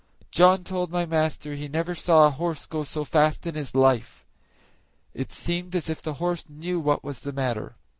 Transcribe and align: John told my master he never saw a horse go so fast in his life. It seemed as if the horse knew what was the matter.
John 0.31 0.63
told 0.63 0.89
my 0.89 1.05
master 1.05 1.53
he 1.53 1.67
never 1.67 1.93
saw 1.93 2.25
a 2.25 2.31
horse 2.31 2.65
go 2.65 2.83
so 2.83 3.03
fast 3.05 3.45
in 3.45 3.53
his 3.53 3.75
life. 3.75 4.25
It 5.13 5.31
seemed 5.31 5.75
as 5.75 5.91
if 5.91 6.01
the 6.01 6.15
horse 6.15 6.43
knew 6.49 6.79
what 6.79 7.03
was 7.03 7.19
the 7.19 7.31
matter. 7.31 7.75